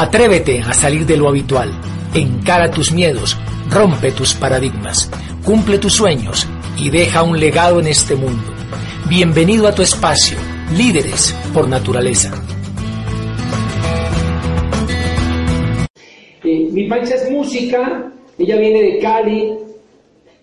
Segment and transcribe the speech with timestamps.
[0.00, 1.70] Atrévete a salir de lo habitual,
[2.14, 3.36] encara tus miedos,
[3.68, 5.10] rompe tus paradigmas,
[5.44, 8.50] cumple tus sueños y deja un legado en este mundo.
[9.10, 10.38] Bienvenido a tu espacio,
[10.74, 12.32] líderes por naturaleza.
[16.44, 19.52] Eh, mi pancha es música, ella viene de Cali,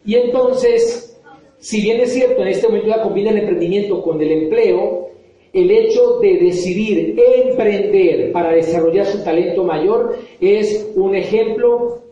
[0.05, 1.17] y entonces,
[1.57, 5.06] si bien es cierto, en este momento ya combina el emprendimiento con el empleo,
[5.53, 12.03] el hecho de decidir emprender para desarrollar su talento mayor es un ejemplo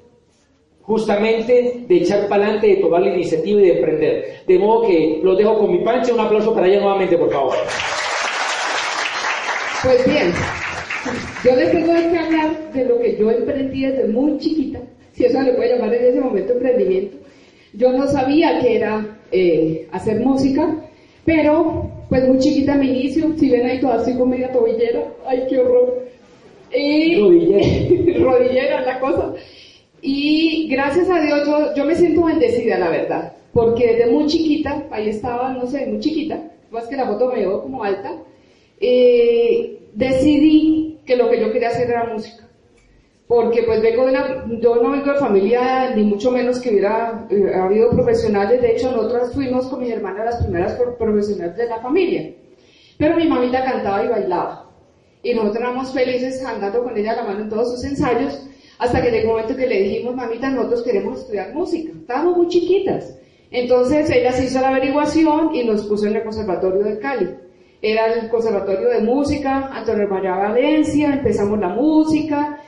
[0.81, 4.25] justamente de echar para adelante, de tomar la iniciativa y de emprender.
[4.47, 7.55] De modo que los dejo con mi pancha, un aplauso para ella nuevamente, por favor.
[9.83, 10.31] Pues bien,
[11.43, 14.79] yo les tengo que hablar de lo que yo emprendí desde muy chiquita,
[15.11, 17.17] si eso le puede llamar en ese momento emprendimiento.
[17.73, 20.75] Yo no sabía que era eh, hacer música,
[21.25, 25.45] pero pues muy chiquita mi inicio, si ven ahí toda así con media tobillera, ay
[25.49, 26.05] qué horror.
[26.73, 28.19] Y rodillera.
[28.19, 29.33] rodillera la cosa.
[30.01, 34.85] Y gracias a Dios yo, yo me siento bendecida, la verdad, porque desde muy chiquita,
[34.91, 36.39] ahí estaba, no sé, muy chiquita,
[36.69, 38.11] más que la foto me veo como alta,
[38.79, 42.44] eh, decidí que lo que yo quería hacer era música
[43.27, 47.25] porque pues vengo de una, yo no vengo de familia ni mucho menos que hubiera
[47.29, 51.79] eh, habido profesionales, de hecho nosotros fuimos con mi hermana las primeras profesionales de la
[51.79, 52.31] familia,
[52.97, 54.69] pero mi mamita cantaba y bailaba,
[55.23, 59.01] y nosotros éramos felices andando con ella a la mano en todos sus ensayos, hasta
[59.01, 63.17] que llegó un momento que le dijimos, mamita, nosotros queremos estudiar música, estábamos muy chiquitas,
[63.49, 67.29] entonces ella se hizo la averiguación y nos puso en el Conservatorio de Cali.
[67.81, 72.59] Era el Conservatorio de Música, Antonio María Valencia, empezamos la música,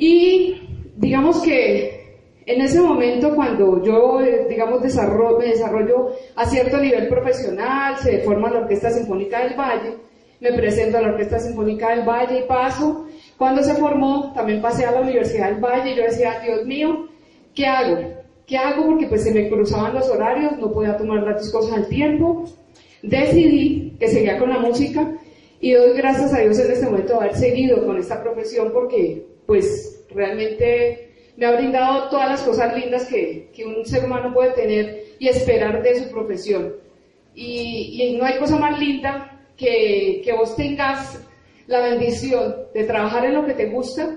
[0.00, 0.54] y
[0.96, 1.98] digamos que
[2.46, 8.48] en ese momento cuando yo, digamos, desarrollo, me desarrollo a cierto nivel profesional, se forma
[8.48, 9.96] la Orquesta Sinfónica del Valle,
[10.40, 13.06] me presento a la Orquesta Sinfónica del Valle y paso.
[13.36, 17.08] Cuando se formó, también pasé a la Universidad del Valle y yo decía, Dios mío,
[17.52, 17.98] ¿qué hago?
[18.46, 18.86] ¿Qué hago?
[18.86, 22.44] Porque pues se me cruzaban los horarios, no podía tomar las cosas al tiempo.
[23.02, 25.12] Decidí que seguía con la música
[25.60, 29.27] y doy gracias a Dios en este momento de haber seguido con esta profesión porque
[29.48, 34.50] pues realmente me ha brindado todas las cosas lindas que, que un ser humano puede
[34.50, 36.74] tener y esperar de su profesión.
[37.34, 41.24] Y, no hay cosa más linda que, que vos tengas
[41.66, 44.16] la bendición de trabajar en lo que te gusta,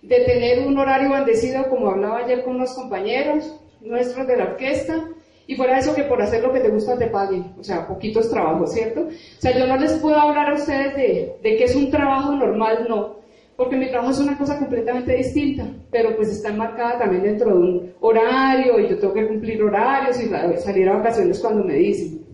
[0.00, 5.08] de tener un horario bendecido, como hablaba ayer con unos compañeros nuestros de la orquesta,
[5.48, 8.30] y fuera eso que por hacer lo que te gusta te paguen, o sea, poquitos
[8.30, 9.08] trabajos, ¿cierto?
[9.08, 12.30] O sea, yo no les puedo hablar a ustedes de, de que es un trabajo
[12.30, 13.21] normal, no,
[13.56, 17.56] porque mi trabajo es una cosa completamente distinta, pero pues está enmarcada también dentro de
[17.56, 20.28] un horario y yo tengo que cumplir horarios y
[20.60, 22.24] salir a vacaciones cuando me dicen.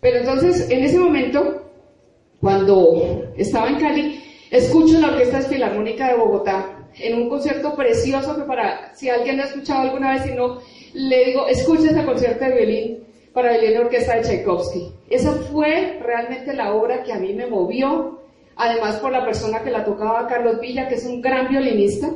[0.00, 1.62] Pero entonces, en ese momento,
[2.40, 4.20] cuando estaba en Cali,
[4.50, 9.44] escucho la Orquesta Filarmónica de Bogotá en un concierto precioso que para, si alguien ha
[9.44, 10.58] escuchado alguna vez, si no,
[10.92, 14.92] le digo, escucha ese concierto de violín para violín orquesta de Tchaikovsky.
[15.08, 18.21] Esa fue realmente la obra que a mí me movió,
[18.56, 22.08] además por la persona que la tocaba, Carlos Villa, que es un gran violinista.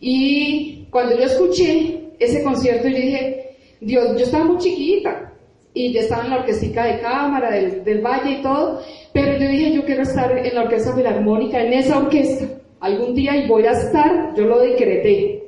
[0.00, 5.32] Y cuando yo escuché ese concierto, yo dije, Dios, yo estaba muy chiquita
[5.72, 8.82] y ya estaba en la orquestica de cámara del, del Valle y todo,
[9.12, 12.46] pero yo dije, yo quiero estar en la orquesta filarmónica, en esa orquesta,
[12.80, 15.42] algún día y voy a estar, yo lo decreté.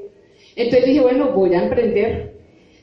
[0.55, 2.32] Entonces dije, bueno, voy a emprender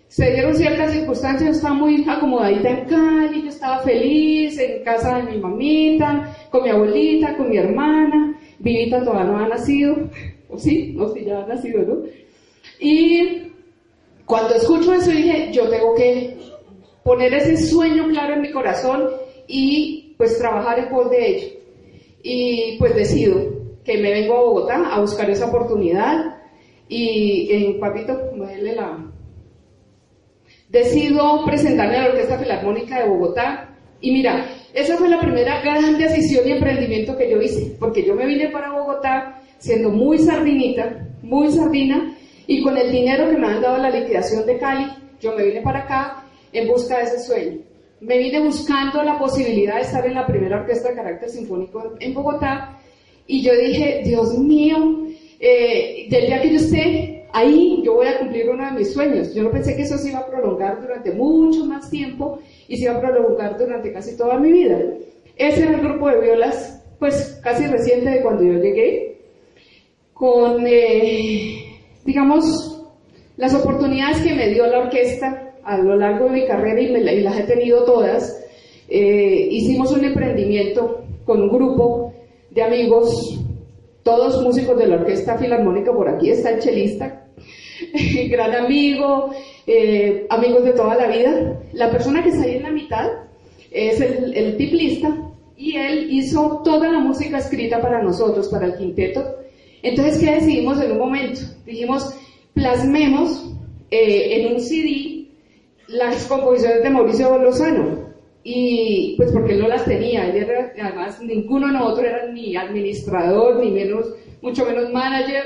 [0.09, 5.17] se dieron ciertas circunstancias, yo estaba muy acomodadita en Cali, yo estaba feliz en casa
[5.17, 9.95] de mi mamita, con mi abuelita, con mi hermana, Vivita todavía no ha nacido,
[10.49, 11.97] o sí, no, sí, ya ha nacido, ¿no?
[12.79, 13.51] Y
[14.25, 16.37] cuando escucho eso dije, yo tengo que
[17.03, 19.09] poner ese sueño claro en mi corazón
[19.47, 21.47] y pues trabajar en pos de ello.
[22.23, 23.41] Y pues decido
[23.85, 26.37] que me vengo a Bogotá a buscar esa oportunidad
[26.87, 29.08] y, eh, papito, déle la,
[30.69, 33.69] decido presentarme a la Orquesta Filarmónica de Bogotá
[34.01, 38.15] y mira, esa fue la primera gran decisión y emprendimiento que yo hice, porque yo
[38.15, 42.15] me vine para Bogotá siendo muy sardinita, muy sardina,
[42.47, 44.87] y con el dinero que me han dado la liquidación de Cali,
[45.19, 46.23] yo me vine para acá
[46.53, 47.57] en busca de ese sueño.
[47.99, 52.13] Me vine buscando la posibilidad de estar en la primera orquesta de carácter sinfónico en
[52.13, 52.79] Bogotá,
[53.27, 54.77] y yo dije, Dios mío,
[55.39, 59.33] eh, del día que yo esté ahí yo voy a cumplir uno de mis sueños.
[59.33, 62.83] Yo no pensé que eso se iba a prolongar durante mucho más tiempo y se
[62.83, 64.79] iba a prolongar durante casi toda mi vida.
[65.35, 69.21] Ese era el grupo de violas, pues casi reciente de cuando yo llegué,
[70.13, 72.83] con, eh, digamos,
[73.37, 77.39] las oportunidades que me dio la orquesta a lo largo de mi carrera y, las
[77.39, 78.43] he tenido todas.
[78.89, 82.13] Eh, hicimos un emprendimiento con un grupo
[82.49, 83.39] de amigos
[84.03, 87.27] todos músicos de la Orquesta Filarmónica, por aquí está el chelista,
[88.29, 89.31] gran amigo,
[89.67, 91.59] eh, amigos de toda la vida.
[91.73, 93.07] La persona que está ahí en la mitad
[93.71, 95.15] es el, el tiplista
[95.57, 99.35] y él hizo toda la música escrita para nosotros, para el quinteto.
[99.81, 101.41] Entonces, ¿qué decidimos en un momento?
[101.65, 102.13] Dijimos,
[102.53, 103.53] plasmemos
[103.91, 105.27] eh, en un CD
[105.87, 108.08] las composiciones de Mauricio Lozano.
[108.43, 112.55] Y pues porque él no las tenía, él era, además ninguno de nosotros era ni
[112.55, 115.43] administrador, ni menos, mucho menos manager.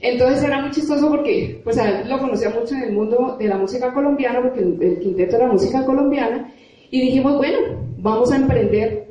[0.00, 3.46] Entonces era muy chistoso porque pues a él lo conocía mucho en el mundo de
[3.46, 6.52] la música colombiana, porque el, el quinteto era música colombiana.
[6.90, 7.58] Y dijimos, bueno,
[7.98, 9.06] vamos a emprender.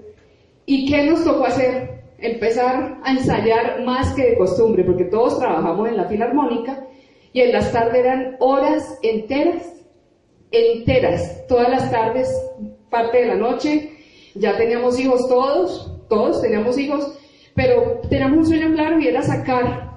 [0.65, 1.99] ¿Y qué nos tocó hacer?
[2.17, 6.85] Empezar a ensayar más que de costumbre, porque todos trabajamos en la filarmónica
[7.31, 9.85] y en las tardes eran horas enteras,
[10.51, 12.29] enteras, todas las tardes,
[12.89, 13.91] parte de la noche,
[14.35, 17.17] ya teníamos hijos todos, todos teníamos hijos,
[17.55, 19.89] pero teníamos un sueño claro y era sacar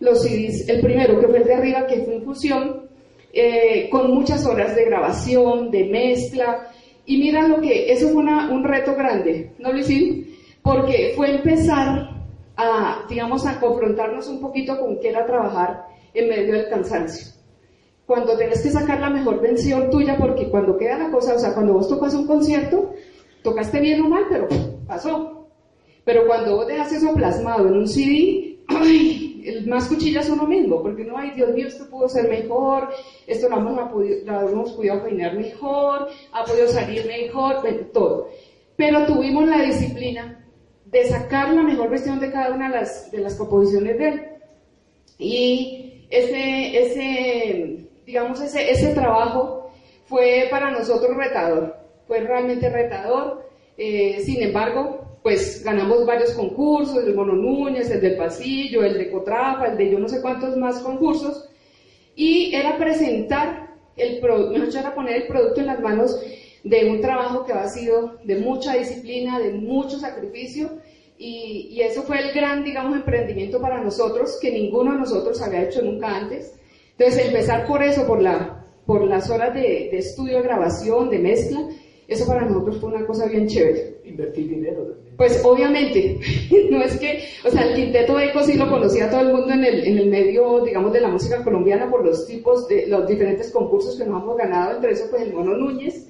[0.00, 2.88] los CDs, el primero que fue el de arriba, que fue Infusión,
[3.32, 6.68] eh, con muchas horas de grabación, de mezcla,
[7.04, 10.36] y mira lo que, eso fue una, un reto grande, ¿no, Luisín?
[10.62, 12.10] Porque fue empezar
[12.56, 17.39] a, digamos, a confrontarnos un poquito con qué era trabajar en medio del cansancio.
[18.10, 21.54] Cuando tienes que sacar la mejor vención tuya, porque cuando queda la cosa, o sea,
[21.54, 22.92] cuando vos tocas un concierto,
[23.40, 24.48] tocaste bien o mal, pero
[24.84, 25.46] pasó.
[26.04, 29.62] Pero cuando vos dejas eso plasmado en un CD, ¡ay!
[29.68, 32.88] más cuchillas uno mismo, porque no, ay, Dios mío, esto pudo ser mejor,
[33.28, 33.76] esto lo hemos,
[34.24, 38.28] lo hemos podido peinar mejor, ha podido salir mejor, todo.
[38.74, 40.44] Pero tuvimos la disciplina
[40.84, 44.26] de sacar la mejor versión de cada una de las, de las composiciones de él.
[45.16, 49.70] Y ese, ese digamos, ese, ese trabajo
[50.06, 51.76] fue para nosotros retador,
[52.08, 53.48] fue realmente retador.
[53.78, 58.98] Eh, sin embargo, pues ganamos varios concursos, el de Mono Núñez, el del Pasillo, el
[58.98, 61.48] de Cotrapa, el de yo no sé cuántos más concursos,
[62.16, 66.20] y era presentar el producto, mejor era poner el producto en las manos
[66.64, 70.68] de un trabajo que ha sido de mucha disciplina, de mucho sacrificio,
[71.16, 75.62] y, y, eso fue el gran, digamos, emprendimiento para nosotros, que ninguno de nosotros había
[75.62, 76.54] hecho nunca antes.
[77.00, 81.18] Entonces, empezar por eso, por, la, por las horas de, de estudio, de grabación, de
[81.18, 81.66] mezcla,
[82.06, 84.02] eso para nosotros fue una cosa bien chévere.
[84.04, 85.16] Invertir dinero también.
[85.16, 86.20] Pues obviamente,
[86.70, 89.64] no es que, o sea, el quinteto Eco sí lo conocía todo el mundo en
[89.64, 93.50] el, en el medio, digamos, de la música colombiana por los tipos de, los diferentes
[93.50, 96.06] concursos que nos hemos ganado, entre eso pues el Mono Núñez,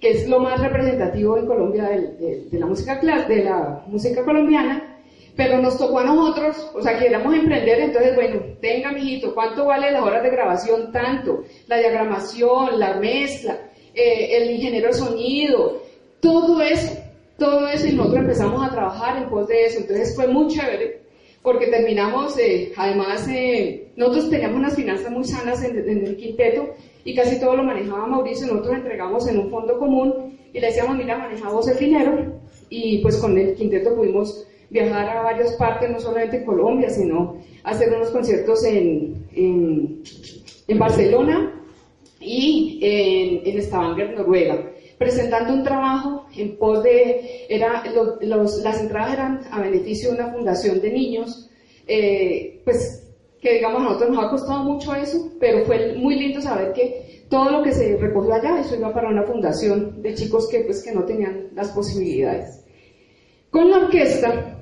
[0.00, 2.98] que es lo más representativo en Colombia de, de, de la música
[3.28, 4.93] de la música colombiana,
[5.36, 9.90] pero nos tocó a nosotros, o sea, queríamos emprender, entonces, bueno, tenga, mijito, ¿cuánto vale
[9.90, 10.92] las horas de grabación?
[10.92, 13.58] Tanto, la diagramación, la mezcla,
[13.94, 15.82] eh, el ingeniero de sonido,
[16.20, 16.96] todo eso,
[17.36, 21.00] todo eso, y nosotros empezamos a trabajar en pos de eso, entonces fue muy chévere,
[21.42, 25.76] porque terminamos, eh, además, eh, nosotros teníamos unas finanzas muy sanas en,
[26.06, 30.60] el quinteto, y casi todo lo manejaba Mauricio, nosotros entregamos en un fondo común, y
[30.60, 32.40] le decíamos, mira, manejamos el dinero,
[32.70, 37.36] y pues con el quinteto pudimos viajar a varias partes, no solamente en Colombia, sino
[37.62, 41.62] hacer unos conciertos en, en, Barcelona
[42.20, 47.84] y en, en Stavanger, Noruega, presentando un trabajo en pos de, era,
[48.20, 51.48] los, las entradas eran a beneficio de una fundación de niños,
[51.86, 53.00] eh, pues
[53.40, 57.22] que digamos a nosotros nos ha costado mucho eso, pero fue muy lindo saber que
[57.28, 60.82] todo lo que se recogió allá, eso iba para una fundación de chicos que pues
[60.82, 62.64] que no tenían las posibilidades.
[63.50, 64.53] Con la orquesta,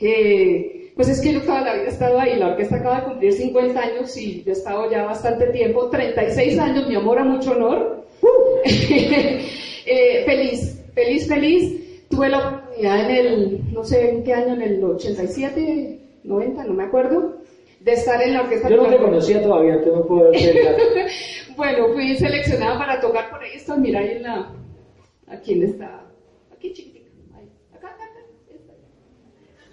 [0.00, 3.06] eh, pues es que yo toda la vida he estado ahí, la orquesta acaba de
[3.06, 7.24] cumplir 50 años y yo he estado ya bastante tiempo, 36 años, mi amor, a
[7.24, 8.04] mucho honor.
[8.64, 12.08] eh, feliz, feliz, feliz.
[12.08, 16.74] Tuve la oportunidad en el, no sé en qué año, en el 87, 90, no
[16.74, 17.36] me acuerdo,
[17.80, 18.68] de estar en la orquesta.
[18.68, 20.76] Yo no te conocía todavía, te no puedo ver.
[21.56, 24.52] bueno, fui seleccionada para tocar por ahí, esto, mira ahí en la,
[25.28, 26.06] aquí en esta,
[26.52, 26.97] aquí chiquitita.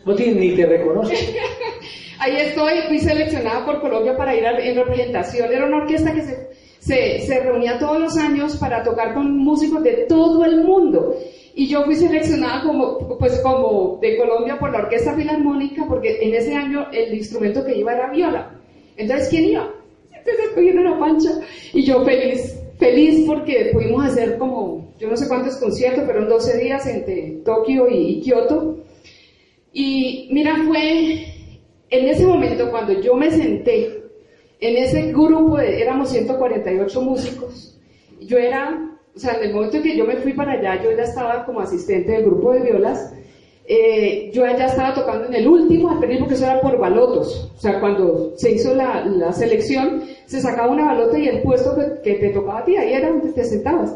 [0.06, 1.16] No tiene, ni te reconoce.
[2.20, 5.52] Ahí estoy, fui seleccionada por Colombia para ir a, en representación.
[5.52, 6.22] Era una orquesta que
[6.80, 11.16] se, se, reunía todos los años para tocar con músicos de todo el mundo.
[11.56, 16.36] Y yo fui seleccionada como, pues como de Colombia por la Orquesta Filarmónica, porque en
[16.36, 18.52] ese año el instrumento que iba era viola.
[18.98, 19.72] Entonces, ¿quién iba?
[20.12, 21.32] Entonces escogieron a Pancha.
[21.74, 26.30] Y yo feliz, feliz porque pudimos hacer como, yo no sé cuántos conciertos, pero en
[26.30, 28.78] 12 días entre Tokio y Kioto.
[29.77, 31.25] Y mira, fue
[31.89, 34.03] en ese momento cuando yo me senté
[34.62, 37.77] en ese grupo, de, éramos 148 músicos,
[38.22, 40.91] yo era, o sea, en el momento en que yo me fui para allá, yo
[40.96, 43.13] ya estaba como asistente del grupo de violas,
[43.67, 47.51] eh, yo ya estaba tocando en el último atril porque eso era por balotos.
[47.58, 52.13] O sea, cuando se hizo la, selección, se sacaba una balota y el puesto que,
[52.13, 53.94] te tocaba a ti, ahí era donde te sentabas.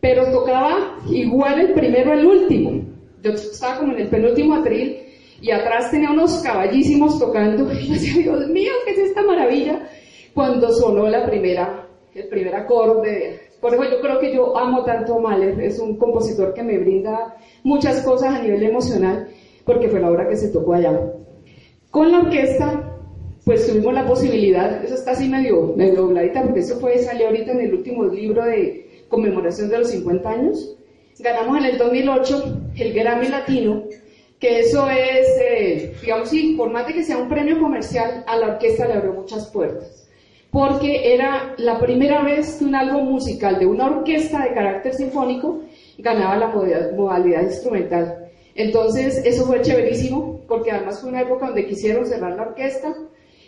[0.00, 2.95] Pero tocaba igual el primero al último.
[3.22, 4.98] Yo estaba como en el penúltimo atril
[5.40, 7.70] y atrás tenía unos caballísimos tocando.
[7.80, 9.88] Y yo decía, Dios mío, ¿qué es esta maravilla?
[10.34, 13.40] Cuando sonó la primera, el primer acorde.
[13.60, 15.60] Por eso yo creo que yo amo tanto a Mahler.
[15.60, 19.28] Es un compositor que me brinda muchas cosas a nivel emocional,
[19.64, 20.98] porque fue la obra que se tocó allá.
[21.90, 22.96] Con la orquesta,
[23.44, 27.52] pues tuvimos la posibilidad, eso está así medio, medio dobladita, porque eso fue, salió ahorita
[27.52, 30.76] en el último libro de conmemoración de los 50 años.
[31.18, 33.84] Ganamos en el 2008 el Grammy Latino,
[34.38, 38.36] que eso es, eh, digamos, sí, por más de que sea un premio comercial, a
[38.36, 40.08] la orquesta le abrió muchas puertas.
[40.50, 45.62] Porque era la primera vez que un álbum musical de una orquesta de carácter sinfónico
[45.98, 48.30] ganaba la modalidad instrumental.
[48.54, 52.94] Entonces, eso fue chéverísimo, porque además fue una época donde quisieron cerrar la orquesta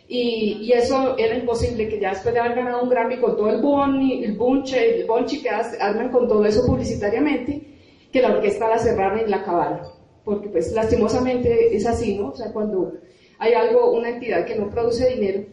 [0.08, 3.50] y, y eso era imposible, que ya después de haber ganado un Grammy con todo
[3.50, 7.62] el boni, el bunche, el bonchi que arman con todo eso publicitariamente,
[8.10, 9.82] que la orquesta la cerraran y la acabaran.
[10.24, 12.30] Porque pues lastimosamente es así, ¿no?
[12.30, 12.94] O sea, cuando
[13.38, 15.44] hay algo, una entidad que no produce dinero,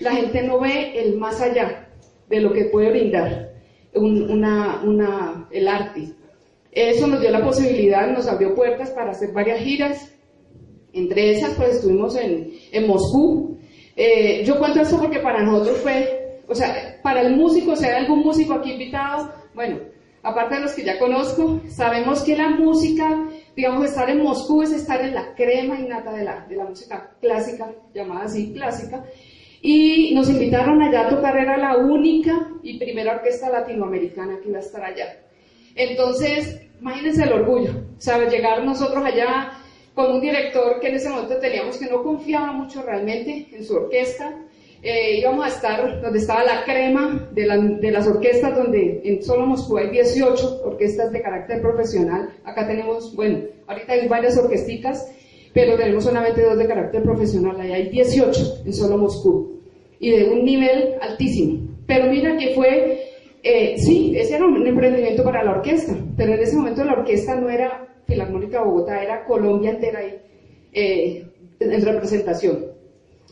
[0.00, 1.88] la gente no ve el más allá
[2.28, 3.50] de lo que puede brindar
[3.94, 6.08] una, una, el arte.
[6.72, 10.12] Eso nos dio la posibilidad, nos abrió puertas para hacer varias giras.
[10.92, 13.49] Entre esas, pues estuvimos en, en Moscú.
[14.02, 17.96] Eh, yo cuento esto porque para nosotros fue, o sea, para el músico, si hay
[17.96, 19.76] algún músico aquí invitado, bueno,
[20.22, 24.72] aparte de los que ya conozco, sabemos que la música, digamos, estar en Moscú es
[24.72, 29.04] estar en la crema innata de la, de la música clásica, llamada así clásica,
[29.60, 34.60] y nos invitaron allá a tocar, era la única y primera orquesta latinoamericana que iba
[34.60, 35.14] a estar allá.
[35.74, 38.32] Entonces, imagínense el orgullo, ¿sabes?
[38.32, 39.59] Llegar nosotros allá
[39.94, 43.74] con un director que en ese momento teníamos que no confiaba mucho realmente en su
[43.74, 44.34] orquesta.
[44.82, 47.42] Eh, íbamos a estar donde estaba la crema de,
[47.80, 52.30] de, las orquestas, donde en solo Moscú hay 18 orquestas de carácter profesional.
[52.44, 55.12] Acá tenemos, bueno, ahorita hay varias orquesticas,
[55.52, 57.60] pero tenemos solamente dos de carácter profesional.
[57.60, 59.60] Ahí hay 18 en solo Moscú
[59.98, 61.68] y de un nivel altísimo.
[61.86, 63.10] Pero mira que fue
[63.42, 67.36] eh, sí, ese era un emprendimiento para la orquesta, pero en ese momento la orquesta
[67.36, 70.18] no era Filarmónica Bogotá, era Colombia entera ahí
[70.72, 71.24] eh,
[71.60, 72.66] en representación.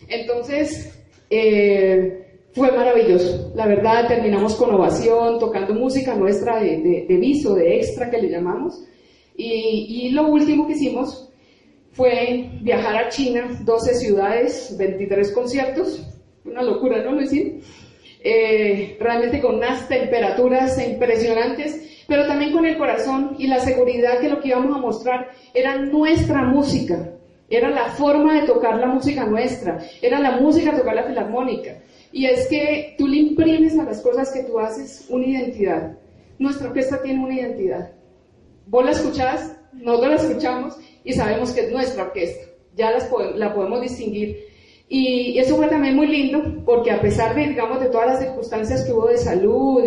[0.08, 0.97] Entonces,
[1.28, 3.52] eh, fue maravilloso.
[3.54, 8.30] La verdad, terminamos con ovación, tocando música nuestra de, de, viso, de extra que le
[8.30, 8.85] llamamos.
[9.37, 11.28] Y, y, lo último que hicimos
[11.92, 16.06] fue viajar a China, 12 ciudades, 23 conciertos.
[16.44, 17.61] Una locura, ¿no, Luisín?
[18.20, 24.31] Eh, realmente con unas temperaturas impresionantes, pero también con el corazón y la seguridad que
[24.31, 27.12] lo que íbamos a mostrar era nuestra música,
[27.50, 31.77] era la forma de tocar la música nuestra, era la música de tocar la filarmónica.
[32.11, 35.99] Y es que tú le imprimes a las cosas que tú haces una identidad.
[36.38, 37.91] Nuestra orquesta tiene una identidad.
[38.67, 42.47] Vos la escuchás, nosotros la escuchamos y sabemos que es nuestra orquesta.
[42.75, 44.49] Ya la podemos distinguir
[44.88, 48.85] y eso fue también muy lindo, porque a pesar de, digamos, de todas las circunstancias
[48.85, 49.83] que hubo de salud,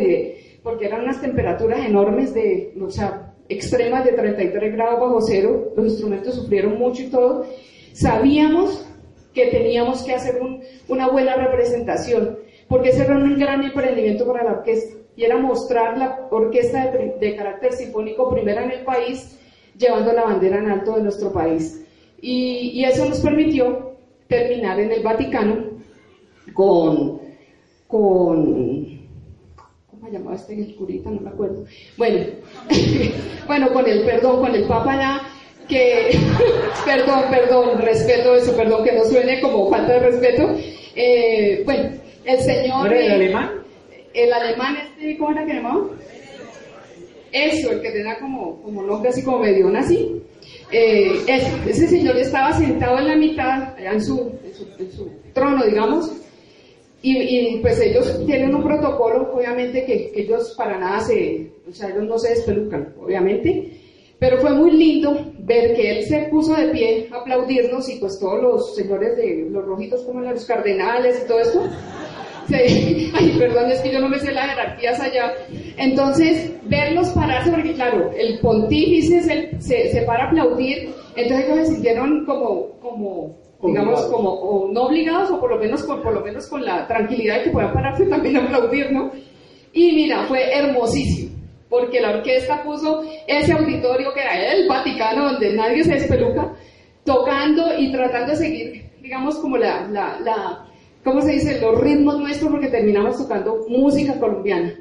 [0.63, 5.85] porque eran unas temperaturas enormes de, o sea, extremas de 33 grados bajo cero, los
[5.87, 7.45] instrumentos sufrieron mucho y todo,
[7.93, 8.87] sabíamos
[9.33, 10.39] que teníamos que hacer
[10.87, 12.37] una buena representación,
[12.67, 17.35] porque ese era un gran emprendimiento para la orquesta, y era mostrar la orquesta de,
[17.35, 19.37] carácter sinfónico primera en el país,
[19.77, 21.85] llevando la bandera en alto de nuestro país.
[22.21, 23.93] Y, y eso nos permitió
[24.27, 25.65] terminar en el Vaticano
[26.53, 27.19] con,
[27.87, 29.00] con
[30.01, 31.11] ¿cómo se llamaba este el curita?
[31.11, 31.63] No me acuerdo.
[31.97, 32.25] Bueno,
[33.47, 35.21] bueno, con el perdón, con el Papa ya,
[35.67, 36.17] que,
[36.85, 40.55] perdón, perdón, respeto eso, perdón, que no suene como falta de respeto.
[40.95, 41.91] Eh, bueno,
[42.25, 42.91] el señor...
[42.91, 43.51] el alemán?
[44.13, 45.85] El alemán este, ¿cómo era que llamaba?
[47.31, 50.21] Eso, el que tenía como, como nombre así como medio así.
[50.71, 54.31] Eh, ese, señor estaba sentado en la mitad, allá en su,
[55.33, 56.11] trono, digamos,
[57.03, 62.03] y, pues ellos tienen un protocolo, obviamente, que, ellos para nada se, o sea, ellos
[62.03, 63.71] no se despelucan, obviamente,
[64.19, 68.19] pero fue muy lindo ver que él se puso de pie a aplaudirnos y pues
[68.19, 71.63] todos los señores de los rojitos como los cardenales y todo esto,
[72.53, 75.33] ay, perdón, es que yo no me sé las jerarquías allá.
[75.77, 79.21] Entonces, verlos pararse, porque claro, el pontífice
[79.59, 84.83] se, se, para a aplaudir, entonces ellos se sintieron como, como digamos, como, o no
[84.83, 87.73] obligados, o por lo menos con, por lo menos con la tranquilidad de que puedan
[87.73, 89.11] pararse también a aplaudir, ¿no?
[89.73, 91.31] Y mira, fue hermosísimo.
[91.69, 96.53] porque la orquesta puso ese auditorio que era el Vaticano, donde nadie se despeluca,
[97.05, 100.67] tocando y tratando de seguir, digamos, como la, la, la
[101.03, 104.73] ¿cómo se dice?, los ritmos nuestros, porque terminamos tocando música colombiana.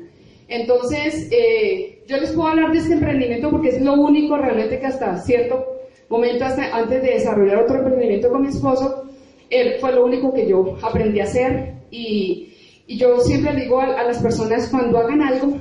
[0.49, 4.87] Entonces, eh, yo les puedo hablar de este emprendimiento porque es lo único realmente que
[4.87, 5.65] hasta cierto
[6.11, 9.05] momento, antes de desarrollar otro emprendimiento con mi esposo,
[9.49, 12.49] él fue lo único que yo aprendí a hacer y,
[12.89, 15.57] yo siempre digo a, las personas cuando hagan algo,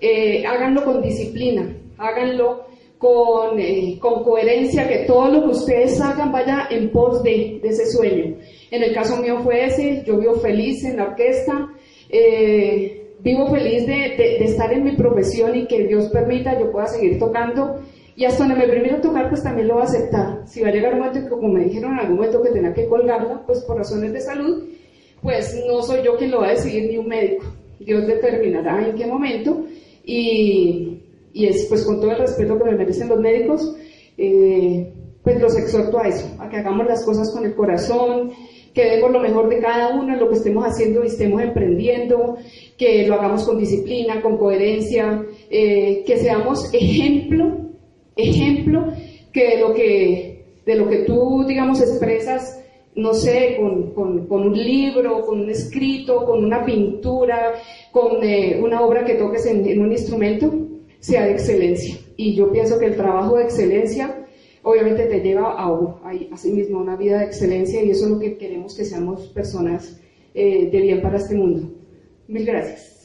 [0.00, 2.66] eh, háganlo con disciplina, háganlo
[2.98, 7.86] con, eh, con, coherencia, que todo lo que ustedes hagan vaya en pos de, ese
[7.86, 8.34] sueño.
[8.72, 11.68] En el caso mío fue ese, yo vivo feliz en la orquesta,
[12.08, 16.72] eh, vivo feliz de, de, de, estar en mi profesión y que Dios permita yo
[16.72, 17.80] pueda seguir tocando.
[18.16, 20.42] Y hasta donde me permita tocar, pues también lo voy a aceptar.
[20.46, 22.88] Si va a llegar un momento como me dijeron en algún momento que tenga que
[22.88, 24.64] colgarla, pues por razones de salud,
[25.20, 27.44] pues no soy yo quien lo va a decidir ni un médico.
[27.78, 29.66] Dios determinará en qué momento.
[30.02, 31.02] Y,
[31.34, 33.76] y es pues con todo el respeto que me merecen los médicos,
[34.16, 34.90] eh,
[35.22, 38.30] pues los exhorto a eso, a que hagamos las cosas con el corazón,
[38.72, 42.36] que demos lo mejor de cada uno en lo que estemos haciendo y estemos emprendiendo,
[42.78, 47.65] que lo hagamos con disciplina, con coherencia, eh, que seamos ejemplo,
[48.16, 48.92] ejemplo
[49.32, 52.62] que de lo que, de lo que tú, digamos, expresas,
[52.94, 57.54] no sé, con, con, con un libro, con un escrito, con una pintura,
[57.92, 60.52] con eh, una obra que toques en, en un instrumento,
[60.98, 61.96] sea de excelencia.
[62.16, 64.26] Y yo pienso que el trabajo de excelencia
[64.62, 68.10] obviamente te lleva a, a, a sí mismo una vida de excelencia y eso es
[68.10, 70.00] lo que queremos que seamos personas
[70.34, 71.70] eh, de bien para este mundo.
[72.26, 73.04] Mil gracias.